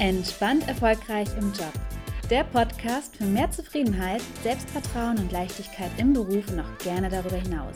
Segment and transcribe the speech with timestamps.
[0.00, 1.74] Entspannt erfolgreich im Job.
[2.30, 7.74] Der Podcast für mehr Zufriedenheit, Selbstvertrauen und Leichtigkeit im Beruf und auch gerne darüber hinaus.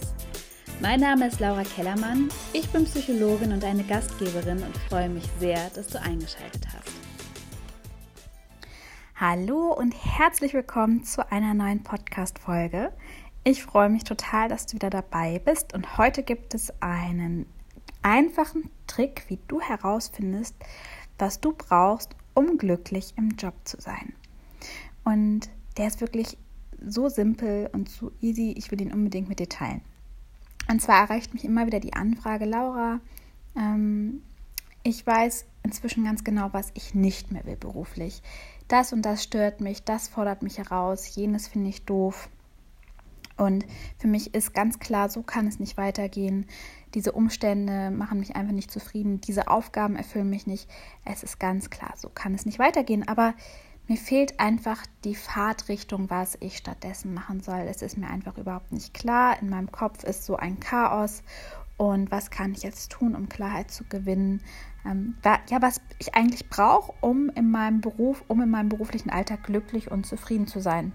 [0.80, 5.68] Mein Name ist Laura Kellermann, ich bin Psychologin und eine Gastgeberin und freue mich sehr,
[5.74, 6.94] dass du eingeschaltet hast.
[9.16, 12.90] Hallo und herzlich willkommen zu einer neuen Podcast-Folge.
[13.44, 17.44] Ich freue mich total, dass du wieder dabei bist und heute gibt es einen
[18.00, 20.54] einfachen Trick, wie du herausfindest,
[21.18, 24.12] was du brauchst, um glücklich im Job zu sein.
[25.04, 26.36] Und der ist wirklich
[26.86, 29.80] so simpel und so easy, ich will ihn unbedingt mit dir teilen.
[30.68, 33.00] Und zwar erreicht mich immer wieder die Anfrage, Laura,
[33.56, 34.22] ähm,
[34.82, 38.22] ich weiß inzwischen ganz genau, was ich nicht mehr will beruflich.
[38.68, 42.28] Das und das stört mich, das fordert mich heraus, jenes finde ich doof.
[43.36, 43.66] Und
[43.98, 46.46] für mich ist ganz klar, so kann es nicht weitergehen.
[46.94, 49.20] Diese Umstände machen mich einfach nicht zufrieden.
[49.20, 50.68] Diese Aufgaben erfüllen mich nicht.
[51.04, 53.08] Es ist ganz klar, so kann es nicht weitergehen.
[53.08, 53.34] Aber
[53.88, 57.66] mir fehlt einfach die Fahrtrichtung, was ich stattdessen machen soll.
[57.68, 59.40] Es ist mir einfach überhaupt nicht klar.
[59.42, 61.22] In meinem Kopf ist so ein Chaos.
[61.76, 64.40] Und was kann ich jetzt tun, um Klarheit zu gewinnen?
[64.86, 69.42] Ähm, ja, was ich eigentlich brauche, um in meinem Beruf, um in meinem beruflichen Alltag
[69.42, 70.92] glücklich und zufrieden zu sein.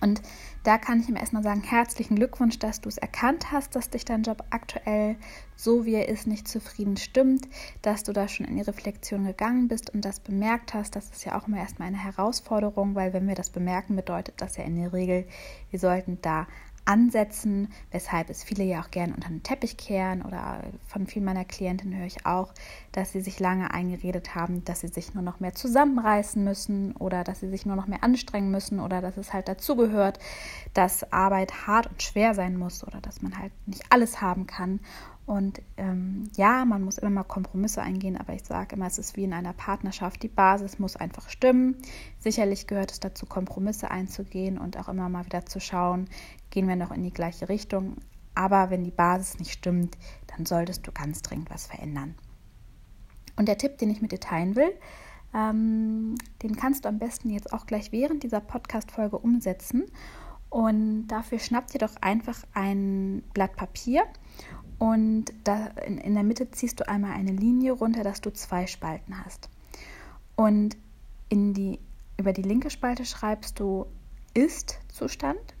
[0.00, 0.22] Und
[0.62, 4.04] da kann ich ihm erstmal sagen, herzlichen Glückwunsch, dass du es erkannt hast, dass dich
[4.04, 5.16] dein Job aktuell
[5.56, 7.46] so wie er ist nicht zufrieden stimmt,
[7.82, 10.96] dass du da schon in die Reflexion gegangen bist und das bemerkt hast.
[10.96, 14.56] Das ist ja auch immer erstmal eine Herausforderung, weil wenn wir das bemerken, bedeutet das
[14.56, 15.26] ja in der Regel,
[15.70, 16.46] wir sollten da
[16.90, 21.44] ansetzen, weshalb es viele ja auch gerne unter den Teppich kehren oder von vielen meiner
[21.44, 22.52] Klientinnen höre ich auch,
[22.90, 27.22] dass sie sich lange eingeredet haben, dass sie sich nur noch mehr zusammenreißen müssen oder
[27.22, 30.18] dass sie sich nur noch mehr anstrengen müssen oder dass es halt dazugehört,
[30.74, 34.80] dass Arbeit hart und schwer sein muss oder dass man halt nicht alles haben kann
[35.26, 39.16] und ähm, ja, man muss immer mal Kompromisse eingehen, aber ich sage immer, es ist
[39.16, 40.22] wie in einer Partnerschaft.
[40.22, 41.76] Die Basis muss einfach stimmen.
[42.18, 46.08] Sicherlich gehört es dazu, Kompromisse einzugehen und auch immer mal wieder zu schauen,
[46.50, 47.96] gehen wir noch in die gleiche Richtung.
[48.34, 52.14] Aber wenn die Basis nicht stimmt, dann solltest du ganz dringend was verändern.
[53.36, 54.72] Und der Tipp, den ich mit dir teilen will,
[55.32, 59.84] ähm, den kannst du am besten jetzt auch gleich während dieser Podcast-Folge umsetzen.
[60.48, 64.02] Und dafür schnapp dir doch einfach ein Blatt Papier
[64.80, 68.66] und da in, in der Mitte ziehst du einmal eine Linie runter, dass du zwei
[68.66, 69.50] Spalten hast.
[70.36, 70.78] Und
[71.28, 71.78] in die,
[72.16, 73.84] über die linke Spalte schreibst du
[74.32, 75.54] Ist-Zustand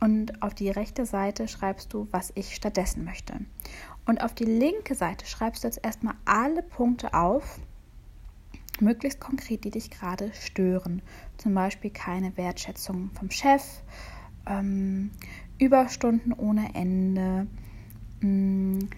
[0.00, 3.34] und auf die rechte Seite schreibst du, was ich stattdessen möchte.
[4.06, 7.58] Und auf die linke Seite schreibst du jetzt erstmal alle Punkte auf,
[8.80, 11.02] möglichst konkret, die dich gerade stören.
[11.36, 13.82] Zum Beispiel keine Wertschätzung vom Chef,
[14.46, 15.10] ähm,
[15.58, 17.48] Überstunden ohne Ende,
[18.22, 18.88] mm,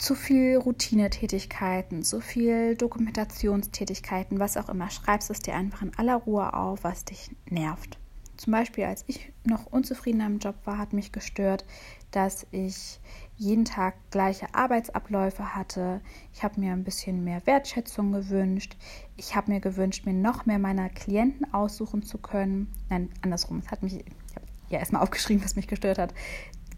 [0.00, 4.88] zu viel Routinetätigkeiten, zu viel Dokumentationstätigkeiten, was auch immer.
[4.90, 7.98] Schreibst es dir einfach in aller Ruhe auf, was dich nervt.
[8.38, 11.66] Zum Beispiel, als ich noch unzufrieden am Job war, hat mich gestört,
[12.10, 12.98] dass ich
[13.36, 16.00] jeden Tag gleiche Arbeitsabläufe hatte.
[16.32, 18.78] Ich habe mir ein bisschen mehr Wertschätzung gewünscht.
[19.18, 22.72] Ich habe mir gewünscht, mir noch mehr meiner Klienten aussuchen zu können.
[22.88, 23.58] Nein, andersrum.
[23.58, 26.14] Es hat mich, ich habe ja erstmal aufgeschrieben, was mich gestört hat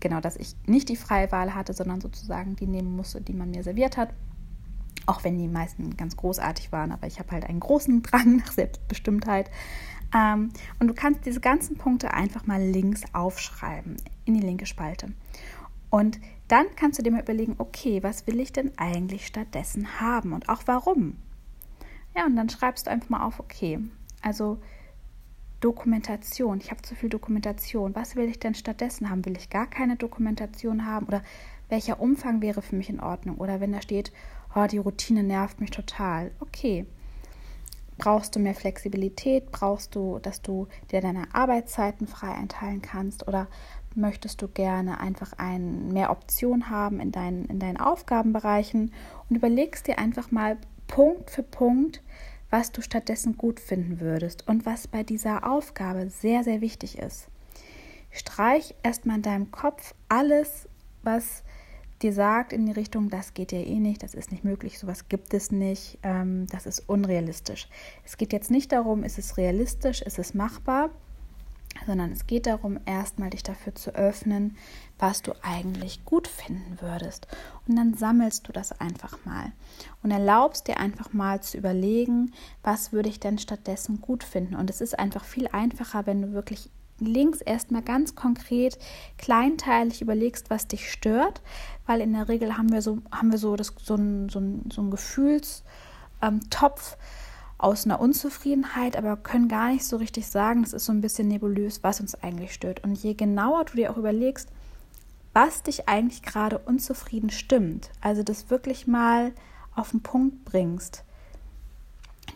[0.03, 3.51] genau, dass ich nicht die freie Wahl hatte, sondern sozusagen die nehmen musste, die man
[3.51, 4.11] mir serviert hat.
[5.07, 8.53] Auch wenn die meisten ganz großartig waren, aber ich habe halt einen großen Drang nach
[8.53, 9.51] Selbstbestimmtheit.
[10.15, 13.97] Ähm, und du kannst diese ganzen Punkte einfach mal links aufschreiben,
[14.27, 15.13] in die linke Spalte.
[15.89, 20.33] Und dann kannst du dir mal überlegen, okay, was will ich denn eigentlich stattdessen haben
[20.33, 21.17] und auch warum?
[22.15, 23.79] Ja, und dann schreibst du einfach mal auf, okay,
[24.21, 24.59] also
[25.63, 26.59] Dokumentation.
[26.61, 27.95] Ich habe zu viel Dokumentation.
[27.95, 29.25] Was will ich denn stattdessen haben?
[29.25, 31.07] Will ich gar keine Dokumentation haben?
[31.07, 31.23] Oder
[31.69, 33.39] welcher Umfang wäre für mich in Ordnung?
[33.39, 34.13] Oder wenn da steht,
[34.55, 36.33] oh, die Routine nervt mich total.
[36.41, 36.85] Okay.
[37.97, 39.53] Brauchst du mehr Flexibilität?
[39.53, 43.29] Brauchst du, dass du dir deine Arbeitszeiten frei einteilen kannst?
[43.29, 43.47] Oder
[43.95, 48.93] möchtest du gerne einfach ein, mehr Optionen haben in deinen, in deinen Aufgabenbereichen?
[49.31, 50.57] Und überlegst dir einfach mal
[50.89, 52.03] Punkt für Punkt,
[52.53, 57.29] was du stattdessen gut finden würdest und was bei dieser Aufgabe sehr, sehr wichtig ist.
[58.11, 60.69] Streich erstmal in deinem Kopf alles,
[61.03, 61.45] was
[62.03, 65.09] dir sagt in die Richtung, das geht ja eh nicht, das ist nicht möglich, sowas
[65.09, 67.69] gibt es nicht, ähm, das ist unrealistisch.
[68.05, 70.91] Es geht jetzt nicht darum, ist es realistisch, ist es machbar,
[71.87, 74.57] sondern es geht darum, erstmal dich dafür zu öffnen,
[74.99, 77.27] was du eigentlich gut finden würdest.
[77.67, 79.53] Und dann sammelst du das einfach mal
[80.03, 82.33] und erlaubst dir einfach mal zu überlegen,
[82.63, 84.55] was würde ich denn stattdessen gut finden.
[84.55, 88.79] Und es ist einfach viel einfacher, wenn du wirklich links erstmal ganz konkret
[89.19, 91.43] kleinteilig überlegst, was dich stört,
[91.87, 94.71] weil in der Regel haben wir so, haben wir so, das, so, ein, so, ein,
[94.73, 95.65] so ein Gefühls-
[96.23, 96.41] ähm,
[97.63, 101.29] aus einer Unzufriedenheit, aber können gar nicht so richtig sagen, das ist so ein bisschen
[101.29, 102.83] nebulös, was uns eigentlich stört.
[102.83, 104.49] Und je genauer du dir auch überlegst,
[105.33, 109.33] was dich eigentlich gerade unzufrieden stimmt, also das wirklich mal
[109.75, 111.05] auf den Punkt bringst,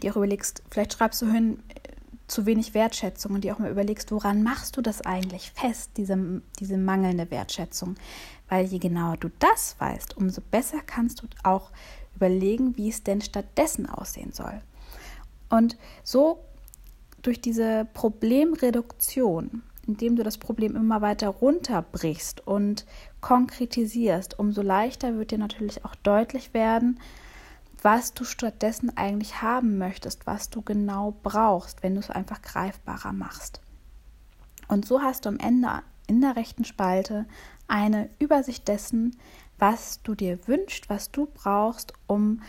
[0.01, 1.81] dir auch überlegst, vielleicht schreibst du hin, äh,
[2.29, 6.41] zu wenig Wertschätzung und dir auch mal überlegst, woran machst du das eigentlich fest, diese,
[6.59, 7.97] diese mangelnde Wertschätzung.
[8.49, 11.71] Weil je genauer du das weißt, umso besser kannst du auch
[12.15, 14.61] überlegen, wie es denn stattdessen aussehen soll.
[15.49, 16.45] Und so
[17.23, 22.87] durch diese Problemreduktion, indem du das Problem immer weiter runterbrichst und
[23.21, 27.01] konkretisierst, umso leichter wird dir natürlich auch deutlich werden,
[27.83, 33.13] was du stattdessen eigentlich haben möchtest, was du genau brauchst, wenn du es einfach greifbarer
[33.13, 33.61] machst.
[34.69, 37.27] Und so hast du am Ende in der rechten Spalte
[37.69, 39.17] eine Übersicht dessen,
[39.59, 42.43] was du dir wünschst, was du brauchst, um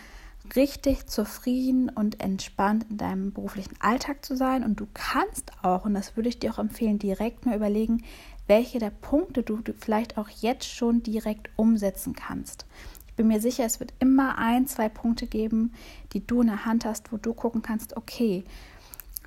[0.55, 4.63] richtig zufrieden und entspannt in deinem beruflichen Alltag zu sein.
[4.63, 8.03] Und du kannst auch, und das würde ich dir auch empfehlen, direkt mal überlegen,
[8.47, 12.65] welche der Punkte du vielleicht auch jetzt schon direkt umsetzen kannst.
[13.07, 15.73] Ich bin mir sicher, es wird immer ein, zwei Punkte geben,
[16.13, 18.44] die du in der Hand hast, wo du gucken kannst, okay,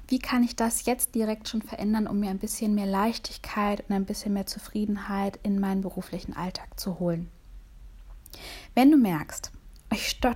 [0.08, 3.94] wie kann ich das jetzt direkt schon verändern, um mir ein bisschen mehr Leichtigkeit und
[3.94, 7.28] ein bisschen mehr Zufriedenheit in meinen beruflichen Alltag zu holen.
[8.74, 9.52] Wenn du merkst,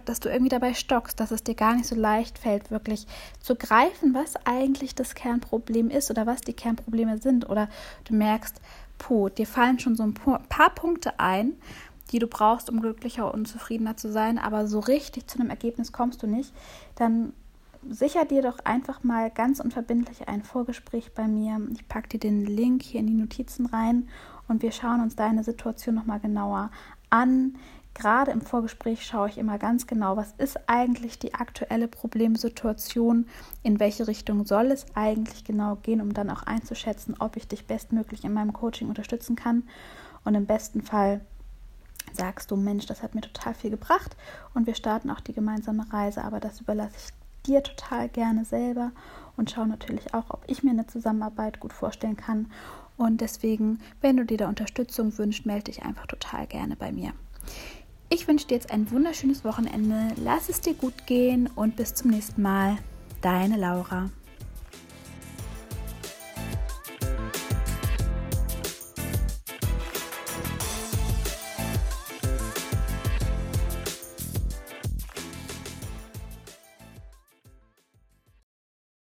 [0.05, 3.07] dass du irgendwie dabei stockst, dass es dir gar nicht so leicht fällt, wirklich
[3.41, 7.49] zu greifen, was eigentlich das Kernproblem ist oder was die Kernprobleme sind.
[7.49, 7.69] Oder
[8.05, 8.61] du merkst,
[8.99, 11.55] puh, dir fallen schon so ein paar Punkte ein,
[12.11, 15.93] die du brauchst, um glücklicher und zufriedener zu sein, aber so richtig zu einem Ergebnis
[15.93, 16.53] kommst du nicht,
[16.97, 17.33] dann
[17.89, 21.61] sicher dir doch einfach mal ganz unverbindlich ein Vorgespräch bei mir.
[21.73, 24.09] Ich packe dir den Link hier in die Notizen rein
[24.49, 26.71] und wir schauen uns deine Situation nochmal genauer
[27.11, 27.57] an.
[27.95, 33.27] Gerade im Vorgespräch schaue ich immer ganz genau, was ist eigentlich die aktuelle Problemsituation,
[33.63, 37.67] in welche Richtung soll es eigentlich genau gehen, um dann auch einzuschätzen, ob ich dich
[37.67, 39.63] bestmöglich in meinem Coaching unterstützen kann.
[40.25, 41.21] Und im besten Fall
[42.13, 44.17] sagst du, Mensch, das hat mir total viel gebracht
[44.55, 47.13] und wir starten auch die gemeinsame Reise, aber das überlasse ich
[47.47, 48.91] dir total gerne selber
[49.37, 52.51] und schaue natürlich auch, ob ich mir eine Zusammenarbeit gut vorstellen kann.
[52.97, 57.13] Und deswegen, wenn du dir da Unterstützung wünschst, melde dich einfach total gerne bei mir.
[58.11, 60.15] Ich wünsche dir jetzt ein wunderschönes Wochenende.
[60.17, 62.77] Lass es dir gut gehen und bis zum nächsten Mal.
[63.23, 64.11] Deine Laura.